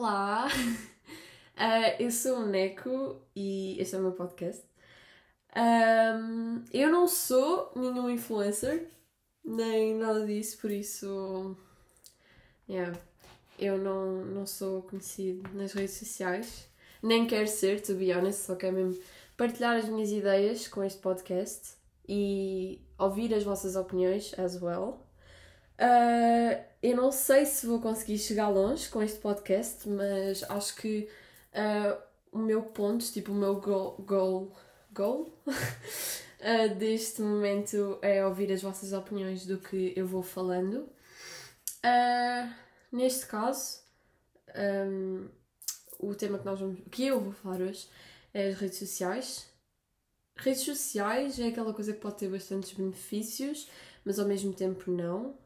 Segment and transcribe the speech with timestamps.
[0.00, 0.46] Olá!
[0.46, 4.62] Uh, eu sou o Neco e este é o meu podcast.
[5.56, 8.88] Um, eu não sou nenhum influencer,
[9.44, 11.56] nem nada disso, por isso.
[12.70, 12.96] Yeah,
[13.58, 16.68] eu não, não sou conhecido nas redes sociais,
[17.02, 19.02] nem quero ser, to be honest, só quero mesmo
[19.36, 21.74] partilhar as minhas ideias com este podcast
[22.08, 25.07] e ouvir as vossas opiniões as well.
[25.78, 31.08] Uh, eu não sei se vou conseguir chegar longe com este podcast, mas acho que
[31.54, 34.56] uh, o meu ponto, tipo o meu goal, goal,
[34.92, 40.88] goal uh, deste momento é ouvir as vossas opiniões do que eu vou falando.
[42.90, 43.80] neste caso,
[44.56, 45.28] um,
[46.00, 47.88] o tema que, nós vamos, que eu vou falar hoje
[48.34, 49.46] é as redes sociais.
[50.36, 53.68] Redes sociais é aquela coisa que pode ter bastantes benefícios,
[54.04, 55.36] mas ao mesmo tempo não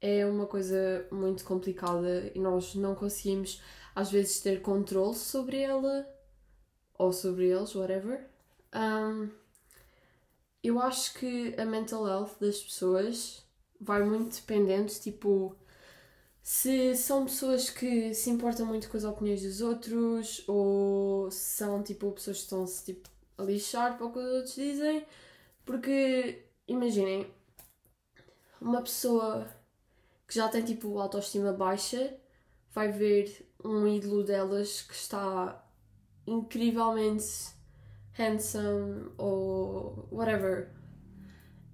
[0.00, 3.62] é uma coisa muito complicada e nós não conseguimos
[3.94, 6.06] às vezes ter controle sobre ela
[6.94, 8.28] ou sobre eles, whatever.
[8.74, 9.30] Um,
[10.62, 13.44] eu acho que a mental health das pessoas
[13.80, 15.56] vai muito dependendo, tipo,
[16.42, 22.10] se são pessoas que se importam muito com as opiniões dos outros ou são tipo
[22.12, 25.06] pessoas que estão-se tipo, a lixar para o que os outros dizem.
[25.64, 27.30] Porque imaginem,
[28.60, 29.46] uma pessoa
[30.28, 32.14] que já tem tipo autoestima baixa
[32.72, 35.64] vai ver um ídolo delas que está
[36.26, 37.56] incrivelmente
[38.12, 40.70] handsome ou whatever.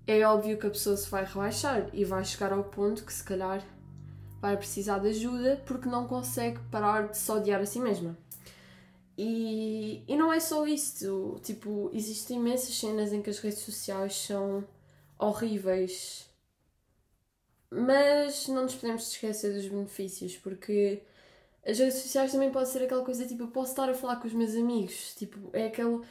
[0.06, 3.24] É óbvio que a pessoa se vai rebaixar e vai chegar ao ponto que se
[3.24, 3.62] calhar
[4.40, 8.16] vai precisar de ajuda porque não consegue parar de se odiar a si mesma.
[9.16, 14.14] E, e não é só isso, tipo, existem imensas cenas em que as redes sociais
[14.14, 14.64] são
[15.18, 16.28] horríveis
[17.74, 21.02] mas não nos podemos esquecer dos benefícios, porque
[21.66, 24.28] as redes sociais também pode ser aquela coisa tipo, eu posso estar a falar com
[24.28, 26.02] os meus amigos, tipo, é aquele.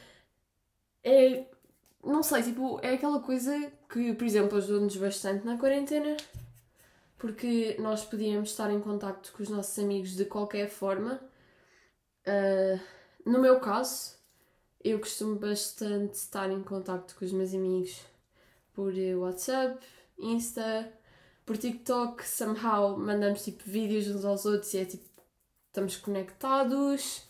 [1.02, 1.46] É.
[2.04, 6.16] Não sei, tipo, é aquela coisa que, por exemplo, ajudou-nos bastante na quarentena,
[7.18, 11.20] porque nós podíamos estar em contacto com os nossos amigos de qualquer forma.
[12.26, 12.80] Uh,
[13.24, 14.16] no meu caso,
[14.82, 18.00] eu costumo bastante estar em contacto com os meus amigos
[18.74, 19.78] por WhatsApp,
[20.18, 20.92] Insta,
[21.44, 25.04] por TikTok, somehow mandamos tipo vídeos uns aos outros e é tipo,
[25.68, 27.26] estamos conectados.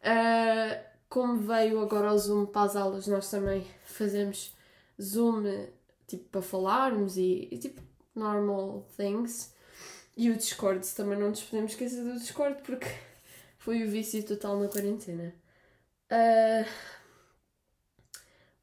[0.00, 4.54] Uh, como veio agora o Zoom para as aulas, nós também fazemos
[5.00, 5.68] Zoom
[6.06, 7.80] tipo para falarmos e, e tipo
[8.14, 9.54] normal things.
[10.16, 12.86] E o Discord também não nos podemos esquecer do Discord porque
[13.58, 15.34] foi o vício total na quarentena.
[16.10, 16.68] Uh,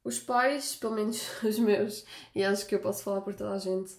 [0.04, 3.60] os pais, pelo menos os meus, e acho que eu posso falar por toda a
[3.60, 3.96] gente,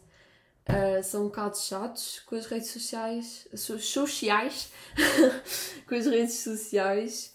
[0.68, 3.48] Uh, são um bocado chatos com as redes sociais,
[3.80, 4.70] sociais,
[5.88, 7.34] com as redes sociais,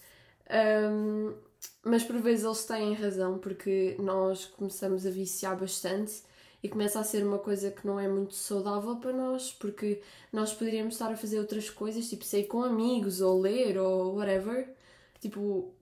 [0.90, 1.34] um,
[1.82, 6.22] mas por vezes eles têm razão porque nós começamos a viciar bastante
[6.62, 10.02] e começa a ser uma coisa que não é muito saudável para nós porque
[10.32, 14.74] nós poderíamos estar a fazer outras coisas, tipo sair com amigos ou ler ou whatever,
[15.20, 15.74] tipo,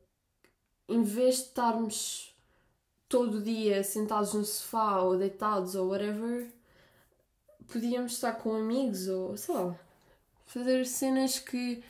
[0.89, 2.35] em vez de estarmos
[3.09, 6.51] todo dia sentados no sofá ou deitados ou whatever
[7.72, 9.78] podíamos estar com amigos ou sei lá,
[10.47, 11.82] fazer cenas que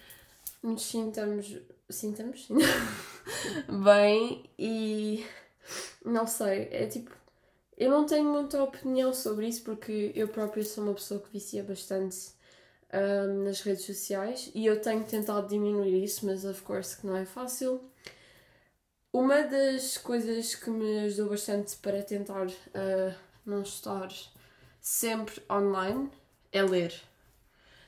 [0.63, 2.49] nos sintamos, sintamos
[3.85, 5.25] bem e
[6.05, 7.11] não sei, é tipo,
[7.77, 11.63] eu não tenho muita opinião sobre isso porque eu própria sou uma pessoa que vicia
[11.63, 12.31] bastante
[12.93, 17.17] um, nas redes sociais e eu tenho tentado diminuir isso, mas of course que não
[17.17, 17.81] é fácil.
[19.13, 24.09] Uma das coisas que me ajudou bastante para tentar uh, não estar
[24.87, 26.09] sempre online
[26.53, 26.95] é ler.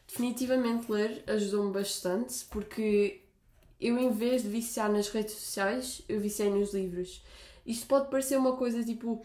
[0.04, 3.22] Definitivamente ler ajudou-me bastante porque
[3.81, 7.25] eu, em vez de viciar nas redes sociais, eu viciei nos livros.
[7.64, 9.22] Isto pode parecer uma coisa tipo.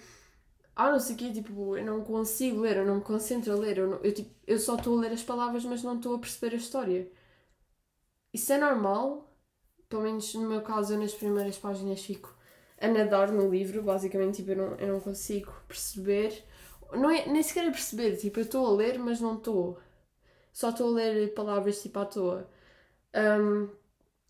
[0.76, 3.56] Ah, não sei o quê, tipo, eu não consigo ler, eu não me concentro a
[3.56, 6.16] ler, eu, não, eu, tipo, eu só estou a ler as palavras, mas não estou
[6.16, 7.12] a perceber a história.
[8.34, 9.32] Isso é normal,
[9.88, 12.36] pelo menos no meu caso, eu nas primeiras páginas fico
[12.80, 16.44] a nadar no livro, basicamente, tipo, eu não, eu não consigo perceber
[16.96, 19.80] não é, nem sequer é perceber, tipo, eu estou a ler, mas não estou.
[20.52, 22.50] Só estou a ler palavras tipo à toa.
[23.16, 23.70] Um,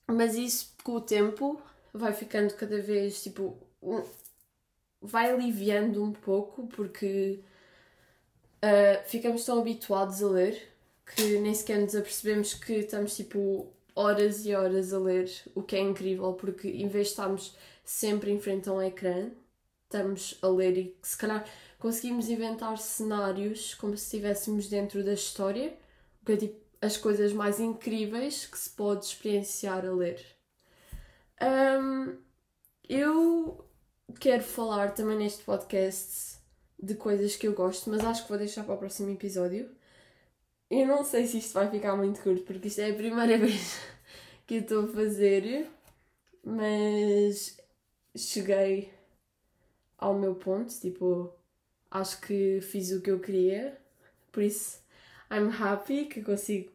[0.08, 1.62] mas isso com o tempo
[1.94, 3.58] vai ficando cada vez tipo.
[5.02, 7.42] vai aliviando um pouco porque
[8.64, 10.74] uh, ficamos tão habituados a ler
[11.16, 15.76] que nem sequer nos apercebemos que estamos tipo horas e horas a ler, o que
[15.76, 19.30] é incrível porque em vez de estarmos sempre em frente a um ecrã,
[19.94, 21.46] estamos a ler e se calhar
[21.78, 25.78] conseguimos inventar cenários como se estivéssemos dentro da história,
[26.22, 30.20] o que é tipo as coisas mais incríveis que se pode experienciar a ler.
[31.42, 32.18] Um,
[32.90, 33.70] eu
[34.20, 36.38] quero falar também neste podcast
[36.82, 39.70] de coisas que eu gosto, mas acho que vou deixar para o próximo episódio.
[40.70, 43.80] Eu não sei se isto vai ficar muito curto, porque isto é a primeira vez
[44.46, 45.70] que eu estou a fazer,
[46.44, 47.58] mas
[48.16, 48.92] cheguei
[50.04, 51.34] ao meu ponto, tipo,
[51.90, 53.78] acho que fiz o que eu queria,
[54.32, 54.82] por isso
[55.32, 56.72] I'm happy que consigo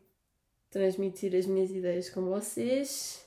[0.71, 3.25] transmitir as minhas ideias com vocês.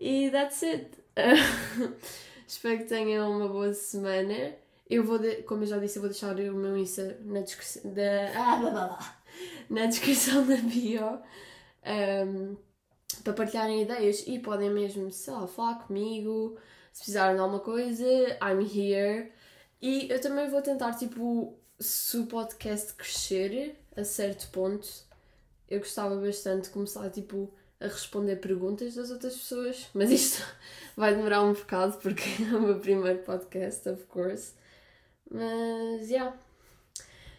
[0.00, 0.96] E that's it.
[2.46, 4.54] Espero que tenham uma boa semana.
[4.88, 5.42] Eu vou, de...
[5.42, 8.30] como eu já disse, eu vou deixar o meu Insta na descrição da.
[8.34, 9.16] Ah,
[9.68, 11.20] na descrição da bio.
[11.84, 12.56] Um,
[13.24, 16.56] para partilharem ideias e podem mesmo, sei lá, falar comigo.
[16.92, 18.04] Se precisarem de alguma coisa,
[18.42, 19.32] I'm here.
[19.80, 24.88] E eu também vou tentar, tipo, se o podcast crescer a certo ponto,
[25.68, 29.88] eu gostava bastante de começar, tipo, a responder perguntas das outras pessoas.
[29.94, 30.44] Mas isto
[30.96, 34.52] vai demorar um bocado porque é o meu primeiro podcast, of course.
[35.30, 36.36] Mas, yeah.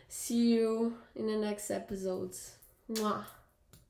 [0.08, 2.36] See you in the next episode.
[2.90, 3.41] Mwah.